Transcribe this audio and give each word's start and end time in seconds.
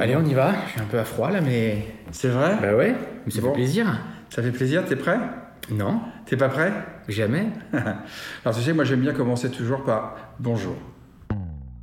Allez, 0.00 0.16
on 0.16 0.24
y 0.24 0.32
va. 0.32 0.54
Je 0.66 0.70
suis 0.72 0.80
un 0.80 0.84
peu 0.86 0.98
à 0.98 1.04
froid 1.04 1.30
là, 1.30 1.40
mais. 1.42 1.86
C'est 2.10 2.28
vrai? 2.28 2.56
Bah 2.60 2.74
ouais, 2.74 2.94
mais 3.26 3.30
ça 3.30 3.40
Bon. 3.42 3.48
fait 3.48 3.54
plaisir. 3.54 4.00
Ça 4.30 4.42
fait 4.42 4.50
plaisir, 4.50 4.84
t'es 4.86 4.96
prêt? 4.96 5.18
Non, 5.70 6.00
T'es 6.26 6.36
pas 6.36 6.48
prêt? 6.48 6.72
Jamais. 7.08 7.48
Alors 7.72 8.56
tu 8.56 8.62
sais, 8.62 8.72
moi 8.72 8.84
j'aime 8.84 9.00
bien 9.02 9.12
commencer 9.12 9.50
toujours 9.50 9.84
par 9.84 10.16
bonjour. 10.40 10.74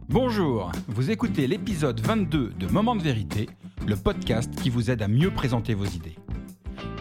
Bonjour, 0.10 0.72
vous 0.88 1.12
écoutez 1.12 1.48
l'épisode 1.48 2.00
22 2.00 2.54
de 2.58 2.68
Moment 2.68 2.96
de 2.96 3.04
vérité, 3.04 3.48
le 3.88 3.96
podcast 3.96 4.54
qui 4.62 4.70
vous 4.70 4.90
aide 4.90 5.02
à 5.04 5.08
mieux 5.08 5.30
présenter 5.32 5.74
vos 5.74 5.86
idées. 5.86 6.16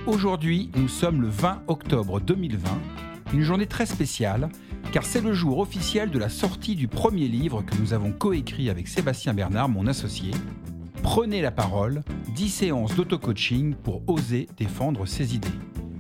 Aujourd'hui, 0.06 0.70
nous 0.76 0.88
sommes 0.88 1.22
le 1.22 1.28
20 1.28 1.62
octobre 1.68 2.20
2020, 2.20 2.68
une 3.32 3.42
journée 3.42 3.66
très 3.66 3.86
spéciale, 3.86 4.48
car 4.92 5.04
c'est 5.04 5.20
le 5.22 5.32
jour 5.32 5.58
officiel 5.60 6.10
de 6.10 6.18
la 6.18 6.28
sortie 6.28 6.74
du 6.76 6.88
premier 6.88 7.26
livre 7.28 7.62
que 7.62 7.74
nous 7.80 7.94
avons 7.94 8.12
coécrit 8.12 8.68
avec 8.70 8.86
Sébastien 8.86 9.34
Bernard, 9.34 9.68
mon 9.68 9.86
associé. 9.86 10.32
Prenez 11.06 11.40
la 11.40 11.52
parole, 11.52 12.02
10 12.34 12.48
séances 12.48 12.96
d'auto-coaching 12.96 13.76
pour 13.76 14.02
oser 14.08 14.48
défendre 14.56 15.06
ses 15.06 15.36
idées. 15.36 15.46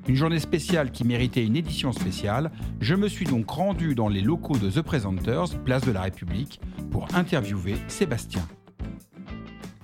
Une 0.08 0.16
journée 0.16 0.40
spéciale 0.40 0.90
qui 0.90 1.04
méritait 1.04 1.46
une 1.46 1.54
édition 1.54 1.92
spéciale, 1.92 2.50
je 2.80 2.96
me 2.96 3.06
suis 3.06 3.24
donc 3.24 3.48
rendu 3.48 3.94
dans 3.94 4.08
les 4.08 4.20
locaux 4.20 4.58
de 4.58 4.68
The 4.68 4.82
Presenters, 4.82 5.56
place 5.64 5.84
de 5.84 5.92
la 5.92 6.02
République, 6.02 6.60
pour 6.90 7.06
interviewer 7.14 7.76
Sébastien. 7.86 8.42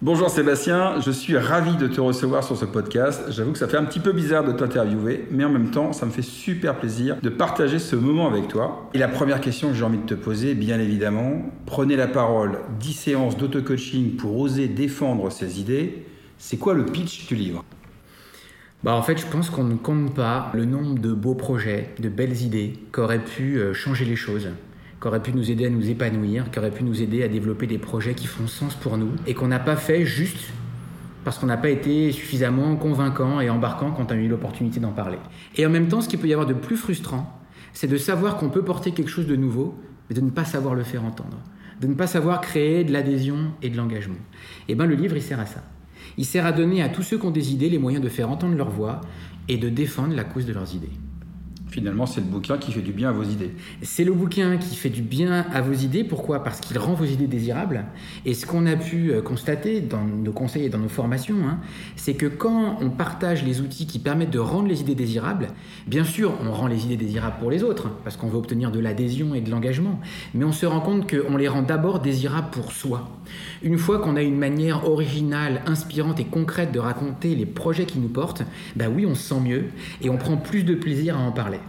Bonjour 0.02 0.30
Sébastien, 0.30 1.01
je 1.01 1.12
suis 1.12 1.38
ravi 1.38 1.77
de 1.77 1.87
te 1.87 2.01
recevoir 2.01 2.42
sur 2.42 2.56
ce 2.56 2.65
podcast. 2.65 3.23
J'avoue 3.29 3.52
que 3.52 3.59
ça 3.59 3.69
fait 3.69 3.77
un 3.77 3.84
petit 3.84 4.01
peu 4.01 4.11
bizarre 4.11 4.42
de 4.42 4.51
t'interviewer, 4.51 5.28
mais 5.30 5.45
en 5.45 5.48
même 5.48 5.70
temps, 5.70 5.92
ça 5.92 6.06
me 6.06 6.11
fait 6.11 6.23
super 6.23 6.75
plaisir 6.75 7.19
de 7.23 7.28
partager 7.28 7.78
ce 7.78 7.95
moment 7.95 8.27
avec 8.27 8.48
toi. 8.48 8.91
Et 8.95 8.98
la 8.98 9.06
première 9.06 9.41
question 9.41 9.69
que 9.69 9.75
j'ai 9.75 9.84
envie 9.84 9.98
de 9.98 10.05
te 10.05 10.15
poser, 10.15 10.55
bien 10.55 10.80
évidemment, 10.80 11.45
prenez 11.66 11.95
la 11.95 12.09
parole, 12.09 12.59
10 12.80 12.92
séances 12.92 13.37
d'auto-coaching 13.37 14.16
pour 14.16 14.37
oser 14.41 14.66
défendre 14.66 15.30
ses 15.30 15.61
idées. 15.61 16.05
C'est 16.37 16.56
quoi 16.56 16.75
le 16.75 16.84
pitch 16.84 17.28
du 17.28 17.37
livre? 17.37 17.64
Bah 18.83 18.97
en 18.97 19.03
fait, 19.03 19.19
je 19.19 19.27
pense 19.28 19.50
qu'on 19.50 19.62
ne 19.62 19.77
compte 19.77 20.12
pas 20.16 20.50
le 20.53 20.64
nombre 20.64 20.98
de 20.98 21.12
beaux 21.12 21.37
projets, 21.37 21.94
de 22.00 22.09
belles 22.09 22.42
idées 22.42 22.72
qui 22.92 22.98
auraient 22.98 23.22
pu 23.22 23.59
euh, 23.59 23.72
changer 23.72 24.05
les 24.05 24.16
choses, 24.16 24.48
qui 25.03 25.08
auraient 25.08 25.22
pu 25.22 25.33
nous 25.33 25.50
aider 25.50 25.67
à 25.67 25.70
nous 25.70 25.91
épanouir, 25.91 26.48
qui 26.53 26.61
auraient 26.61 26.70
pu 26.70 26.84
nous 26.84 27.03
aider 27.03 27.25
à 27.25 27.28
développer 27.28 27.67
des 27.67 27.78
projets 27.78 28.14
qui 28.14 28.28
font 28.28 28.47
sens 28.47 28.77
pour 28.77 28.97
nous 28.97 29.11
et 29.27 29.34
qu'on 29.34 29.48
n'a 29.48 29.59
pas 29.59 29.75
fait 29.75 30.05
juste 30.05 30.53
parce 31.25 31.39
qu'on 31.39 31.47
n'a 31.47 31.56
pas 31.56 31.70
été 31.70 32.12
suffisamment 32.12 32.77
convaincant 32.77 33.41
et 33.41 33.50
embarquant 33.50 33.91
quand 33.91 34.12
on 34.12 34.14
a 34.14 34.19
eu 34.19 34.28
l'opportunité 34.28 34.78
d'en 34.78 34.92
parler. 34.92 35.19
Et 35.56 35.67
en 35.67 35.70
même 35.70 35.89
temps, 35.89 36.00
ce 36.00 36.09
qu'il 36.09 36.20
peut 36.20 36.28
y 36.28 36.33
avoir 36.33 36.47
de 36.47 36.55
plus 36.55 36.77
frustrant, 36.77 37.41
c'est 37.72 37.89
de 37.89 37.97
savoir 37.97 38.36
qu'on 38.36 38.48
peut 38.48 38.62
porter 38.62 38.92
quelque 38.92 39.11
chose 39.11 39.27
de 39.27 39.34
nouveau, 39.34 39.75
mais 40.09 40.14
de 40.14 40.20
ne 40.20 40.31
pas 40.31 40.44
savoir 40.44 40.75
le 40.75 40.84
faire 40.84 41.05
entendre, 41.05 41.39
de 41.81 41.89
ne 41.89 41.94
pas 41.94 42.06
savoir 42.06 42.41
créer 42.41 42.84
de 42.84 42.92
l'adhésion 42.92 43.53
et 43.61 43.70
de 43.70 43.77
l'engagement. 43.77 44.16
Et 44.69 44.77
bien 44.77 44.87
le 44.87 44.94
livre, 44.94 45.16
il 45.16 45.22
sert 45.22 45.41
à 45.41 45.47
ça. 45.47 45.64
Il 46.16 46.25
sert 46.25 46.47
à 46.47 46.53
donner 46.53 46.81
à 46.81 46.89
tous 46.89 47.03
ceux 47.03 47.19
qui 47.19 47.27
ont 47.27 47.31
des 47.31 47.53
idées 47.53 47.70
les 47.70 47.78
moyens 47.78 48.05
de 48.05 48.09
faire 48.09 48.31
entendre 48.31 48.56
leur 48.56 48.70
voix 48.70 49.00
et 49.48 49.56
de 49.56 49.69
défendre 49.69 50.14
la 50.14 50.25
cause 50.25 50.47
de 50.47 50.53
leurs 50.53 50.75
idées. 50.75 50.91
Finalement, 51.73 52.05
c'est 52.05 52.20
le 52.20 52.27
bouquin 52.27 52.59
qui 52.59 52.70
fait 52.70 52.83
du 52.83 52.92
bien 52.92 53.09
à 53.09 53.12
vos 53.12 53.23
idées. 53.23 53.51
C'est 53.81 54.05
le 54.05 54.12
bouquin 54.12 54.59
qui 54.59 54.77
fait 54.77 54.91
du 54.91 55.01
bien 55.01 55.47
à 55.55 55.62
vos 55.62 55.73
idées. 55.73 56.05
Pourquoi? 56.05 56.45
Parce 56.45 56.61
qu'il 56.61 56.77
rend 56.77 56.92
vos 56.92 57.06
idées 57.06 57.27
désirables. 57.27 57.87
Et 58.27 58.34
ce 58.34 58.45
qu'on 58.45 58.67
a 58.67 58.77
pu 58.77 59.11
euh, 59.11 59.23
constater 59.23 59.81
dans 59.81 60.05
nos 60.05 60.33
conseils 60.33 60.67
et 60.67 60.69
dans 60.69 60.77
nos 60.77 60.91
formations, 60.91 61.48
hein, 61.48 61.61
c'est 61.97 62.12
que 62.12 62.27
quand 62.27 62.77
on 62.83 62.91
partage 62.91 63.43
les 63.43 63.62
outils 63.62 63.87
qui 63.87 63.98
permettent 63.98 64.28
de 64.28 64.39
rendre 64.39 64.69
les 64.69 64.83
idées 64.83 64.95
désirables, 64.95 65.48
bien 65.87 66.05
sûr, 66.05 66.34
on 66.45 66.53
rend 66.53 66.67
les 66.67 66.84
idées 66.84 66.98
désirables 66.98 67.37
pour 67.41 67.50
les 67.50 67.62
autres, 67.62 67.89
parce 68.05 68.19
qu'on 68.19 68.28
veut 68.28 68.37
obtenir 68.37 68.70
de 68.70 68.78
l'adhésion 68.78 69.34
et 69.34 69.41
de 69.41 69.50
l'engagement. 69.50 69.98
Mais 70.34 70.45
on 70.45 70.53
se 70.53 70.67
rend 70.67 70.81
compte 70.81 71.11
qu'on 71.11 71.39
les 71.39 71.48
rend 71.48 71.62
d'abord 71.62 72.00
désirables 72.00 72.50
pour 72.50 72.73
soi. 72.73 73.09
Une 73.62 73.78
fois 73.78 73.98
qu'on 73.98 74.17
a 74.17 74.23
une 74.23 74.37
manière 74.37 74.87
originale, 74.87 75.62
inspirante 75.65 76.20
et 76.20 76.27
concrète 76.27 76.70
de 76.70 76.78
raconter 76.78 77.34
les 77.34 77.47
projets 77.47 77.87
qui 77.87 77.98
nous 77.98 78.11
portent, 78.11 78.43
bah 78.77 78.91
oui, 78.95 79.06
on 79.06 79.15
se 79.15 79.23
sent 79.23 79.41
mieux 79.41 79.65
et 80.03 80.11
on 80.11 80.19
prend 80.19 80.37
plus 80.37 80.65
de 80.65 80.75
plaisir 80.75 81.17
à 81.17 81.20
en 81.20 81.33
parler. 81.33 81.61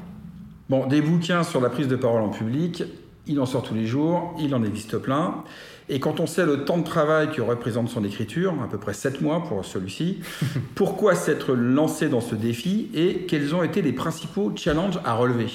Bon, 0.69 0.88
des 0.88 1.02
bouquins 1.02 1.44
sur 1.44 1.59
la 1.59 1.69
prise 1.69 1.90
de 1.90 1.97
parole 1.97 2.22
en 2.22 2.29
public, 2.29 2.84
il 3.28 3.40
en 3.40 3.46
sort 3.46 3.63
tous 3.63 3.74
les 3.74 3.85
jours, 3.85 4.35
il 4.40 4.56
en 4.56 4.63
existe 4.63 4.97
plein. 4.97 5.44
Et 5.90 6.00
quand 6.00 6.22
on 6.22 6.28
sait 6.28 6.46
le 6.46 6.63
temps 6.63 6.78
de 6.78 6.85
travail 6.85 7.31
que 7.31 7.41
représente 7.41 7.90
son 7.90 8.06
écriture, 8.06 8.53
à 8.63 8.69
peu 8.69 8.78
près 8.78 8.94
7 8.94 9.22
mois 9.22 9.44
pour 9.44 9.66
celui-ci, 9.66 10.19
pourquoi 10.75 11.16
s'être 11.16 11.53
lancé 11.53 12.07
dans 12.07 12.22
ce 12.22 12.35
défi 12.35 12.90
et 12.94 13.25
quels 13.28 13.53
ont 13.53 13.63
été 13.63 13.81
les 13.81 13.91
principaux 13.91 14.53
challenges 14.56 15.00
à 15.03 15.16
relever? 15.16 15.47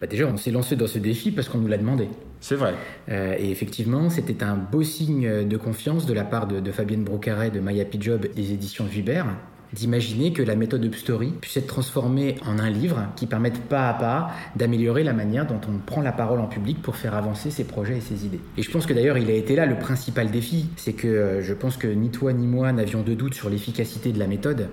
Bah 0.00 0.06
déjà, 0.06 0.26
on 0.26 0.36
s'est 0.36 0.52
lancé 0.52 0.76
dans 0.76 0.86
ce 0.86 1.00
défi 1.00 1.32
parce 1.32 1.48
qu'on 1.48 1.58
nous 1.58 1.66
l'a 1.66 1.78
demandé. 1.78 2.08
C'est 2.38 2.54
vrai. 2.54 2.74
Euh, 3.08 3.34
et 3.36 3.50
effectivement, 3.50 4.10
c'était 4.10 4.44
un 4.44 4.54
beau 4.54 4.84
signe 4.84 5.48
de 5.48 5.56
confiance 5.56 6.06
de 6.06 6.14
la 6.14 6.22
part 6.22 6.46
de, 6.46 6.60
de 6.60 6.70
Fabienne 6.70 7.02
Brocaret 7.02 7.50
de 7.50 7.58
Maya 7.58 7.84
Job 7.98 8.28
des 8.36 8.52
éditions 8.52 8.84
Vibert 8.84 9.26
d'imaginer 9.72 10.32
que 10.32 10.42
la 10.42 10.56
méthode 10.56 10.84
Upstory 10.84 11.32
puisse 11.40 11.56
être 11.56 11.66
transformée 11.66 12.36
en 12.46 12.58
un 12.58 12.70
livre 12.70 13.06
qui 13.16 13.26
permette 13.26 13.60
pas 13.62 13.88
à 13.88 13.94
pas 13.94 14.30
d'améliorer 14.56 15.04
la 15.04 15.12
manière 15.12 15.46
dont 15.46 15.60
on 15.68 15.78
prend 15.78 16.00
la 16.00 16.12
parole 16.12 16.40
en 16.40 16.46
public 16.46 16.80
pour 16.82 16.96
faire 16.96 17.14
avancer 17.14 17.50
ses 17.50 17.64
projets 17.64 17.98
et 17.98 18.00
ses 18.00 18.26
idées. 18.26 18.40
Et 18.56 18.62
je 18.62 18.70
pense 18.70 18.86
que 18.86 18.92
d'ailleurs 18.92 19.18
il 19.18 19.30
a 19.30 19.34
été 19.34 19.56
là 19.56 19.66
le 19.66 19.78
principal 19.78 20.30
défi, 20.30 20.66
c'est 20.76 20.92
que 20.92 21.08
euh, 21.08 21.42
je 21.42 21.54
pense 21.54 21.76
que 21.76 21.88
ni 21.88 22.10
toi 22.10 22.32
ni 22.32 22.46
moi 22.46 22.72
n'avions 22.72 23.02
de 23.02 23.14
doute 23.14 23.34
sur 23.34 23.50
l'efficacité 23.50 24.12
de 24.12 24.18
la 24.18 24.26
méthode. 24.26 24.68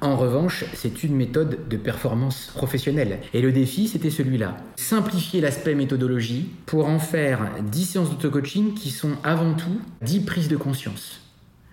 En 0.00 0.16
revanche, 0.16 0.64
c'est 0.74 1.02
une 1.02 1.16
méthode 1.16 1.68
de 1.68 1.76
performance 1.76 2.50
professionnelle. 2.54 3.20
Et 3.32 3.40
le 3.40 3.52
défi, 3.52 3.88
c'était 3.88 4.10
celui-là. 4.10 4.56
Simplifier 4.76 5.40
l'aspect 5.40 5.74
méthodologie 5.74 6.50
pour 6.66 6.88
en 6.88 6.98
faire 6.98 7.48
10 7.62 7.84
séances 7.84 8.10
d'auto-coaching 8.10 8.74
qui 8.74 8.90
sont 8.90 9.12
avant 9.22 9.54
tout 9.54 9.80
10 10.02 10.20
prises 10.20 10.48
de 10.48 10.56
conscience. 10.56 11.23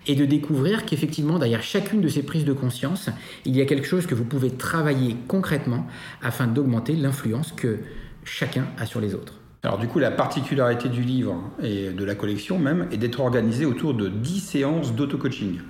Et 0.06 0.14
de 0.16 0.24
découvrir 0.24 0.84
qu'effectivement, 0.84 1.38
derrière 1.38 1.62
chacune 1.62 2.00
de 2.00 2.08
ces 2.08 2.24
prises 2.24 2.44
de 2.44 2.52
conscience, 2.52 3.08
il 3.44 3.56
y 3.56 3.60
a 3.60 3.66
quelque 3.66 3.86
chose 3.86 4.06
que 4.06 4.14
vous 4.14 4.24
pouvez 4.24 4.50
travailler 4.50 5.16
concrètement 5.28 5.86
afin 6.22 6.46
d'augmenter 6.46 6.96
l'influence 6.96 7.52
que 7.52 7.78
chacun 8.24 8.66
a 8.78 8.86
sur 8.86 9.00
les 9.00 9.14
autres. 9.14 9.34
Alors 9.62 9.78
du 9.78 9.86
coup, 9.86 10.00
la 10.00 10.10
particularité 10.10 10.88
du 10.88 11.02
livre 11.02 11.40
et 11.62 11.90
de 11.90 12.04
la 12.04 12.16
collection 12.16 12.58
même 12.58 12.88
est 12.90 12.96
d'être 12.96 13.20
organisé 13.20 13.64
autour 13.64 13.94
de 13.94 14.08
10 14.08 14.40
séances 14.40 14.92
d'auto-coaching. 14.92 15.60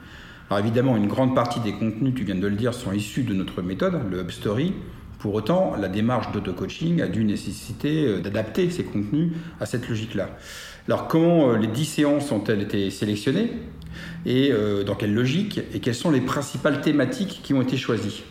Alors 0.48 0.64
évidemment, 0.64 0.96
une 0.96 1.08
grande 1.08 1.34
partie 1.34 1.60
des 1.60 1.72
contenus, 1.72 2.14
tu 2.14 2.24
viens 2.24 2.34
de 2.34 2.46
le 2.46 2.56
dire, 2.56 2.72
sont 2.72 2.92
issus 2.92 3.22
de 3.22 3.34
notre 3.34 3.60
méthode, 3.60 4.00
le 4.10 4.20
Hub 4.20 4.30
Story. 4.30 4.72
Pour 5.22 5.34
autant, 5.34 5.76
la 5.76 5.86
démarche 5.86 6.32
d'auto-coaching 6.32 7.00
a 7.00 7.06
dû 7.06 7.22
nécessiter 7.22 8.06
euh, 8.06 8.18
d'adapter 8.18 8.68
ces 8.70 8.82
contenus 8.82 9.30
à 9.60 9.66
cette 9.66 9.88
logique-là. 9.88 10.30
Alors 10.88 11.06
comment 11.06 11.50
euh, 11.50 11.58
les 11.58 11.68
10 11.68 11.84
séances 11.84 12.32
ont-elles 12.32 12.62
été 12.62 12.90
sélectionnées 12.90 13.52
et 14.26 14.50
euh, 14.50 14.82
dans 14.82 14.96
quelle 14.96 15.14
logique 15.14 15.60
et 15.72 15.78
quelles 15.78 15.94
sont 15.94 16.10
les 16.10 16.22
principales 16.22 16.80
thématiques 16.80 17.38
qui 17.44 17.54
ont 17.54 17.62
été 17.62 17.76
choisies? 17.76 18.24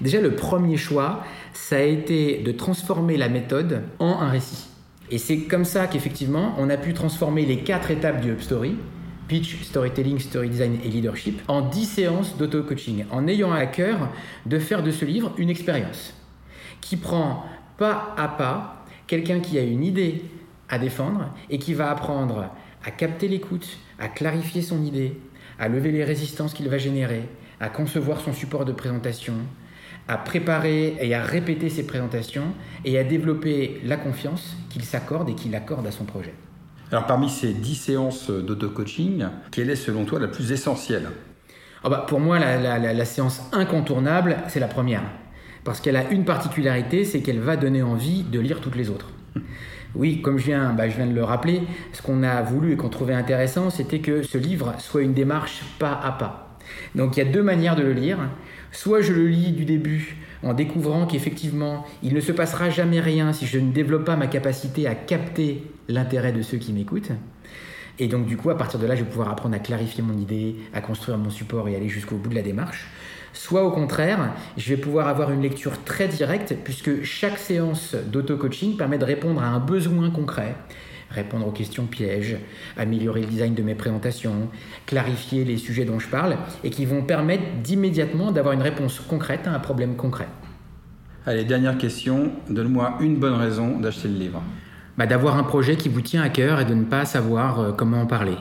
Déjà, 0.00 0.22
le 0.22 0.36
premier 0.36 0.78
choix, 0.78 1.22
ça 1.52 1.76
a 1.76 1.80
été 1.80 2.38
de 2.38 2.52
transformer 2.52 3.18
la 3.18 3.28
méthode 3.28 3.82
en 3.98 4.18
un 4.18 4.30
récit. 4.30 4.68
Et 5.10 5.18
c'est 5.18 5.40
comme 5.40 5.66
ça 5.66 5.86
qu'effectivement, 5.86 6.54
on 6.56 6.70
a 6.70 6.78
pu 6.78 6.94
transformer 6.94 7.44
les 7.44 7.58
quatre 7.58 7.90
étapes 7.90 8.22
du 8.22 8.32
Hub 8.32 8.40
Story, 8.40 8.74
pitch, 9.28 9.64
storytelling, 9.64 10.18
story 10.18 10.48
design 10.48 10.78
et 10.82 10.88
leadership, 10.88 11.42
en 11.46 11.60
10 11.60 11.84
séances 11.84 12.38
d'auto-coaching, 12.38 13.04
en 13.10 13.28
ayant 13.28 13.52
à 13.52 13.66
cœur 13.66 14.08
de 14.46 14.58
faire 14.58 14.82
de 14.82 14.90
ce 14.90 15.04
livre 15.04 15.34
une 15.36 15.50
expérience 15.50 16.14
qui 16.80 16.96
prend 16.96 17.44
pas 17.76 18.14
à 18.16 18.28
pas 18.28 18.84
quelqu'un 19.06 19.40
qui 19.40 19.58
a 19.58 19.62
une 19.62 19.84
idée 19.84 20.24
à 20.68 20.78
défendre 20.78 21.32
et 21.50 21.58
qui 21.58 21.74
va 21.74 21.90
apprendre 21.90 22.50
à 22.84 22.90
capter 22.90 23.28
l'écoute, 23.28 23.66
à 23.98 24.08
clarifier 24.08 24.62
son 24.62 24.82
idée, 24.84 25.18
à 25.58 25.68
lever 25.68 25.90
les 25.92 26.04
résistances 26.04 26.54
qu'il 26.54 26.68
va 26.68 26.78
générer, 26.78 27.28
à 27.60 27.68
concevoir 27.68 28.20
son 28.20 28.32
support 28.32 28.64
de 28.64 28.72
présentation, 28.72 29.34
à 30.06 30.16
préparer 30.16 30.96
et 31.00 31.14
à 31.14 31.22
répéter 31.22 31.68
ses 31.68 31.86
présentations 31.86 32.52
et 32.84 32.98
à 32.98 33.04
développer 33.04 33.80
la 33.84 33.96
confiance 33.96 34.56
qu'il 34.70 34.84
s'accorde 34.84 35.28
et 35.28 35.34
qu'il 35.34 35.54
accorde 35.54 35.86
à 35.86 35.90
son 35.90 36.04
projet. 36.04 36.34
Alors 36.90 37.06
parmi 37.06 37.28
ces 37.28 37.52
10 37.52 37.74
séances 37.74 38.30
d'auto-coaching, 38.30 39.26
quelle 39.50 39.68
est 39.70 39.76
selon 39.76 40.04
toi 40.04 40.18
la 40.18 40.28
plus 40.28 40.52
essentielle? 40.52 41.08
Ah 41.84 41.88
bah, 41.90 42.04
pour 42.08 42.18
moi, 42.20 42.38
la, 42.38 42.56
la- 42.58 42.78
la- 42.78 42.92
la 42.94 43.04
séance 43.04 43.42
incontournable, 43.52 44.38
c'est 44.48 44.60
la 44.60 44.68
première. 44.68 45.02
Parce 45.64 45.80
qu'elle 45.80 45.96
a 45.96 46.10
une 46.10 46.24
particularité, 46.24 47.04
c'est 47.04 47.20
qu'elle 47.20 47.40
va 47.40 47.56
donner 47.56 47.82
envie 47.82 48.22
de 48.22 48.40
lire 48.40 48.60
toutes 48.60 48.76
les 48.76 48.90
autres. 48.90 49.10
Oui, 49.94 50.20
comme 50.20 50.38
je 50.38 50.46
viens, 50.46 50.72
bah, 50.72 50.88
je 50.88 51.00
de 51.00 51.14
le 51.14 51.24
rappeler, 51.24 51.62
ce 51.92 52.02
qu'on 52.02 52.22
a 52.22 52.42
voulu 52.42 52.72
et 52.72 52.76
qu'on 52.76 52.88
trouvait 52.88 53.14
intéressant, 53.14 53.70
c'était 53.70 54.00
que 54.00 54.22
ce 54.22 54.36
livre 54.38 54.74
soit 54.78 55.02
une 55.02 55.14
démarche 55.14 55.62
pas 55.78 55.98
à 56.02 56.12
pas. 56.12 56.58
Donc 56.94 57.16
il 57.16 57.24
y 57.24 57.26
a 57.26 57.30
deux 57.30 57.42
manières 57.42 57.76
de 57.76 57.82
le 57.82 57.92
lire. 57.92 58.18
Soit 58.70 59.00
je 59.00 59.12
le 59.12 59.26
lis 59.26 59.52
du 59.52 59.64
début 59.64 60.16
en 60.42 60.52
découvrant 60.52 61.06
qu'effectivement, 61.06 61.86
il 62.02 62.14
ne 62.14 62.20
se 62.20 62.32
passera 62.32 62.70
jamais 62.70 63.00
rien 63.00 63.32
si 63.32 63.46
je 63.46 63.58
ne 63.58 63.72
développe 63.72 64.04
pas 64.04 64.16
ma 64.16 64.26
capacité 64.26 64.86
à 64.86 64.94
capter 64.94 65.64
l'intérêt 65.88 66.32
de 66.32 66.42
ceux 66.42 66.58
qui 66.58 66.72
m'écoutent. 66.72 67.12
Et 67.98 68.06
donc, 68.06 68.26
du 68.26 68.36
coup, 68.36 68.50
à 68.50 68.56
partir 68.56 68.78
de 68.78 68.86
là, 68.86 68.94
je 68.94 69.02
vais 69.02 69.10
pouvoir 69.10 69.30
apprendre 69.30 69.56
à 69.56 69.58
clarifier 69.58 70.04
mon 70.04 70.16
idée, 70.16 70.54
à 70.72 70.80
construire 70.80 71.18
mon 71.18 71.30
support 71.30 71.68
et 71.68 71.74
aller 71.74 71.88
jusqu'au 71.88 72.16
bout 72.16 72.28
de 72.28 72.36
la 72.36 72.42
démarche. 72.42 72.86
Soit 73.38 73.62
au 73.62 73.70
contraire, 73.70 74.32
je 74.56 74.68
vais 74.70 74.76
pouvoir 74.76 75.06
avoir 75.06 75.30
une 75.30 75.42
lecture 75.42 75.84
très 75.84 76.08
directe, 76.08 76.56
puisque 76.64 77.04
chaque 77.04 77.38
séance 77.38 77.94
d'auto-coaching 77.94 78.76
permet 78.76 78.98
de 78.98 79.04
répondre 79.04 79.40
à 79.40 79.46
un 79.46 79.60
besoin 79.60 80.10
concret, 80.10 80.56
répondre 81.08 81.46
aux 81.46 81.52
questions 81.52 81.86
pièges, 81.86 82.36
améliorer 82.76 83.20
le 83.20 83.28
design 83.28 83.54
de 83.54 83.62
mes 83.62 83.76
présentations, 83.76 84.48
clarifier 84.86 85.44
les 85.44 85.56
sujets 85.56 85.84
dont 85.84 86.00
je 86.00 86.08
parle, 86.08 86.36
et 86.64 86.70
qui 86.70 86.84
vont 86.84 87.02
permettre 87.02 87.44
d'immédiatement 87.62 88.32
d'avoir 88.32 88.54
une 88.54 88.62
réponse 88.62 88.98
concrète 88.98 89.46
à 89.46 89.52
un 89.52 89.60
problème 89.60 89.94
concret. 89.94 90.26
Allez, 91.24 91.44
dernière 91.44 91.78
question. 91.78 92.32
Donne-moi 92.50 92.98
une 93.00 93.18
bonne 93.18 93.34
raison 93.34 93.78
d'acheter 93.78 94.08
le 94.08 94.14
livre. 94.14 94.42
Bah, 94.96 95.06
d'avoir 95.06 95.36
un 95.36 95.44
projet 95.44 95.76
qui 95.76 95.88
vous 95.88 96.00
tient 96.00 96.22
à 96.22 96.28
cœur 96.28 96.58
et 96.58 96.64
de 96.64 96.74
ne 96.74 96.84
pas 96.84 97.04
savoir 97.04 97.60
euh, 97.60 97.70
comment 97.70 98.00
en 98.00 98.06
parler 98.06 98.34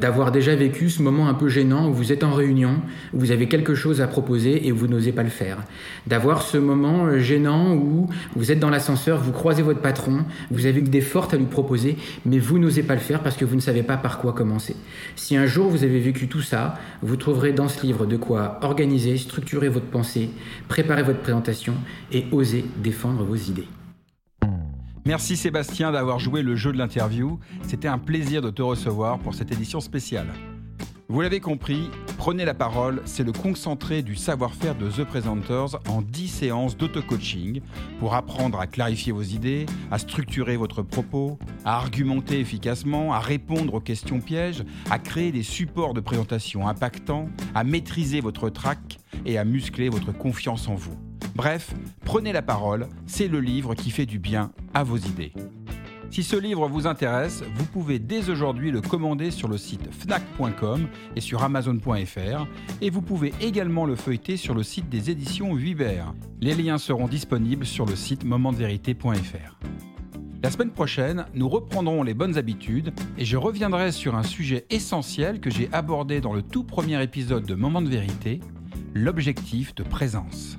d'avoir 0.00 0.32
déjà 0.32 0.54
vécu 0.54 0.90
ce 0.90 1.02
moment 1.02 1.28
un 1.28 1.34
peu 1.34 1.48
gênant 1.48 1.88
où 1.88 1.92
vous 1.92 2.12
êtes 2.12 2.24
en 2.24 2.32
réunion, 2.32 2.76
où 3.12 3.20
vous 3.20 3.30
avez 3.30 3.46
quelque 3.46 3.74
chose 3.74 4.00
à 4.00 4.06
proposer 4.06 4.66
et 4.66 4.72
vous 4.72 4.86
n'osez 4.86 5.12
pas 5.12 5.22
le 5.22 5.28
faire. 5.28 5.58
D'avoir 6.06 6.42
ce 6.42 6.58
moment 6.58 7.06
euh, 7.06 7.18
gênant 7.18 7.74
où 7.74 8.08
vous 8.34 8.50
êtes 8.50 8.58
dans 8.58 8.70
l'ascenseur, 8.70 9.20
vous 9.20 9.32
croisez 9.32 9.62
votre 9.62 9.80
patron, 9.80 10.24
vous 10.50 10.66
avez 10.66 10.80
des 10.80 11.00
fortes 11.00 11.34
à 11.34 11.36
lui 11.36 11.46
proposer, 11.46 11.96
mais 12.24 12.38
vous 12.38 12.58
n'osez 12.58 12.82
pas 12.82 12.94
le 12.94 13.00
faire 13.00 13.20
parce 13.20 13.36
que 13.36 13.44
vous 13.44 13.56
ne 13.56 13.60
savez 13.60 13.82
pas 13.82 13.96
par 13.96 14.18
quoi 14.18 14.32
commencer. 14.32 14.76
Si 15.16 15.36
un 15.36 15.46
jour 15.46 15.68
vous 15.68 15.84
avez 15.84 16.00
vécu 16.00 16.28
tout 16.28 16.42
ça, 16.42 16.78
vous 17.02 17.16
trouverez 17.16 17.52
dans 17.52 17.68
ce 17.68 17.84
livre 17.84 18.06
de 18.06 18.16
quoi 18.16 18.58
organiser, 18.62 19.16
structurer 19.18 19.68
votre 19.68 19.86
pensée, 19.86 20.30
préparer 20.68 21.02
votre 21.02 21.20
présentation 21.20 21.74
et 22.12 22.26
oser 22.32 22.64
défendre 22.82 23.24
vos 23.24 23.36
idées. 23.36 23.68
Merci 25.04 25.36
Sébastien 25.36 25.92
d'avoir 25.92 26.18
joué 26.18 26.42
le 26.42 26.56
jeu 26.56 26.72
de 26.72 26.78
l'interview. 26.78 27.38
C'était 27.66 27.88
un 27.88 27.98
plaisir 27.98 28.42
de 28.42 28.50
te 28.50 28.62
recevoir 28.62 29.18
pour 29.18 29.34
cette 29.34 29.50
édition 29.52 29.80
spéciale. 29.80 30.28
Vous 31.08 31.20
l'avez 31.22 31.40
compris, 31.40 31.90
Prenez 32.20 32.44
la 32.44 32.52
parole, 32.52 33.00
c'est 33.06 33.24
le 33.24 33.32
concentré 33.32 34.02
du 34.02 34.14
savoir-faire 34.14 34.74
de 34.74 34.90
The 34.90 35.04
Presenters 35.04 35.80
en 35.88 36.02
10 36.02 36.28
séances 36.28 36.76
d'auto-coaching 36.76 37.62
pour 37.98 38.14
apprendre 38.14 38.60
à 38.60 38.66
clarifier 38.66 39.10
vos 39.10 39.22
idées, 39.22 39.64
à 39.90 39.98
structurer 39.98 40.58
votre 40.58 40.82
propos, 40.82 41.38
à 41.64 41.78
argumenter 41.78 42.38
efficacement, 42.38 43.14
à 43.14 43.20
répondre 43.20 43.72
aux 43.72 43.80
questions 43.80 44.20
pièges, 44.20 44.64
à 44.90 44.98
créer 44.98 45.32
des 45.32 45.42
supports 45.42 45.94
de 45.94 46.00
présentation 46.00 46.68
impactants, 46.68 47.30
à 47.54 47.64
maîtriser 47.64 48.20
votre 48.20 48.50
trac 48.50 48.98
et 49.24 49.38
à 49.38 49.46
muscler 49.46 49.88
votre 49.88 50.12
confiance 50.12 50.68
en 50.68 50.74
vous. 50.74 51.09
Bref, 51.34 51.74
prenez 52.04 52.32
la 52.32 52.42
parole, 52.42 52.88
c'est 53.06 53.28
le 53.28 53.40
livre 53.40 53.74
qui 53.74 53.90
fait 53.90 54.06
du 54.06 54.18
bien 54.18 54.52
à 54.74 54.82
vos 54.82 54.96
idées. 54.96 55.32
Si 56.10 56.24
ce 56.24 56.34
livre 56.34 56.66
vous 56.66 56.88
intéresse, 56.88 57.44
vous 57.54 57.66
pouvez 57.66 58.00
dès 58.00 58.30
aujourd'hui 58.30 58.72
le 58.72 58.80
commander 58.80 59.30
sur 59.30 59.46
le 59.46 59.56
site 59.56 59.88
fnac.com 59.92 60.88
et 61.14 61.20
sur 61.20 61.44
amazon.fr 61.44 62.46
et 62.80 62.90
vous 62.90 63.00
pouvez 63.00 63.32
également 63.40 63.84
le 63.84 63.94
feuilleter 63.94 64.36
sur 64.36 64.54
le 64.54 64.64
site 64.64 64.88
des 64.88 65.10
éditions 65.10 65.54
Vuibert. 65.54 66.12
Les 66.40 66.54
liens 66.54 66.78
seront 66.78 67.06
disponibles 67.06 67.64
sur 67.64 67.86
le 67.86 67.94
site 67.94 68.24
momentdevérité.fr. 68.24 69.58
La 70.42 70.50
semaine 70.50 70.72
prochaine, 70.72 71.26
nous 71.34 71.48
reprendrons 71.48 72.02
les 72.02 72.14
bonnes 72.14 72.38
habitudes 72.38 72.92
et 73.16 73.24
je 73.24 73.36
reviendrai 73.36 73.92
sur 73.92 74.16
un 74.16 74.24
sujet 74.24 74.66
essentiel 74.68 75.38
que 75.38 75.50
j'ai 75.50 75.68
abordé 75.72 76.20
dans 76.20 76.32
le 76.32 76.42
tout 76.42 76.64
premier 76.64 77.00
épisode 77.02 77.44
de 77.44 77.54
Moment 77.54 77.82
de 77.82 77.88
vérité, 77.88 78.40
l'objectif 78.94 79.76
de 79.76 79.84
présence. 79.84 80.58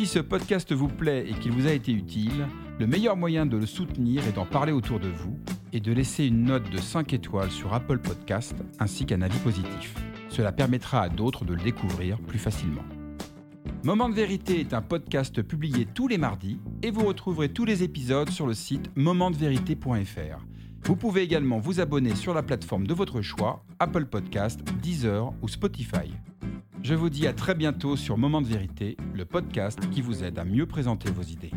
Si 0.00 0.06
ce 0.06 0.18
podcast 0.18 0.72
vous 0.72 0.88
plaît 0.88 1.26
et 1.28 1.34
qu'il 1.34 1.52
vous 1.52 1.66
a 1.66 1.72
été 1.72 1.92
utile, 1.92 2.48
le 2.78 2.86
meilleur 2.86 3.18
moyen 3.18 3.44
de 3.44 3.58
le 3.58 3.66
soutenir 3.66 4.26
est 4.26 4.32
d'en 4.32 4.46
parler 4.46 4.72
autour 4.72 4.98
de 4.98 5.08
vous 5.08 5.38
et 5.74 5.80
de 5.80 5.92
laisser 5.92 6.24
une 6.24 6.44
note 6.44 6.70
de 6.70 6.78
5 6.78 7.12
étoiles 7.12 7.50
sur 7.50 7.74
Apple 7.74 7.98
Podcast 7.98 8.54
ainsi 8.78 9.04
qu'un 9.04 9.20
avis 9.20 9.38
positif. 9.40 9.94
Cela 10.30 10.52
permettra 10.52 11.02
à 11.02 11.10
d'autres 11.10 11.44
de 11.44 11.52
le 11.52 11.60
découvrir 11.60 12.18
plus 12.18 12.38
facilement. 12.38 12.80
Moment 13.84 14.08
de 14.08 14.14
vérité 14.14 14.60
est 14.60 14.72
un 14.72 14.80
podcast 14.80 15.42
publié 15.42 15.84
tous 15.84 16.08
les 16.08 16.16
mardis 16.16 16.58
et 16.82 16.90
vous 16.90 17.04
retrouverez 17.04 17.50
tous 17.50 17.66
les 17.66 17.82
épisodes 17.82 18.30
sur 18.30 18.46
le 18.46 18.54
site 18.54 18.90
momentdevérité.fr. 18.96 20.46
Vous 20.84 20.96
pouvez 20.96 21.20
également 21.20 21.58
vous 21.58 21.78
abonner 21.78 22.14
sur 22.14 22.32
la 22.32 22.42
plateforme 22.42 22.86
de 22.86 22.94
votre 22.94 23.20
choix, 23.20 23.66
Apple 23.78 24.06
Podcast, 24.06 24.60
Deezer 24.80 25.30
ou 25.42 25.48
Spotify. 25.48 26.10
Je 26.82 26.94
vous 26.94 27.10
dis 27.10 27.26
à 27.26 27.34
très 27.34 27.54
bientôt 27.54 27.94
sur 27.94 28.16
Moment 28.16 28.40
de 28.40 28.46
vérité, 28.46 28.96
le 29.14 29.26
podcast 29.26 29.78
qui 29.90 30.00
vous 30.00 30.24
aide 30.24 30.38
à 30.38 30.44
mieux 30.44 30.66
présenter 30.66 31.10
vos 31.10 31.22
idées. 31.22 31.50